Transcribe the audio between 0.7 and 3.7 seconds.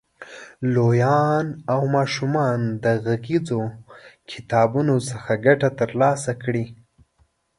لویان او ماشومان د غږیزو